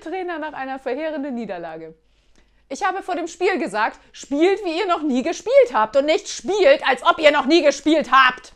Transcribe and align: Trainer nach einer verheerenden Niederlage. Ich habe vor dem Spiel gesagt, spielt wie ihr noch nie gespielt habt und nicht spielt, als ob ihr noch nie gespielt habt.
Trainer 0.00 0.38
nach 0.38 0.52
einer 0.52 0.78
verheerenden 0.78 1.34
Niederlage. 1.34 1.94
Ich 2.68 2.84
habe 2.84 3.02
vor 3.02 3.14
dem 3.14 3.28
Spiel 3.28 3.58
gesagt, 3.58 4.00
spielt 4.12 4.64
wie 4.64 4.78
ihr 4.78 4.86
noch 4.86 5.02
nie 5.02 5.22
gespielt 5.22 5.72
habt 5.72 5.96
und 5.96 6.06
nicht 6.06 6.28
spielt, 6.28 6.86
als 6.86 7.02
ob 7.04 7.18
ihr 7.18 7.30
noch 7.30 7.46
nie 7.46 7.62
gespielt 7.62 8.10
habt. 8.10 8.52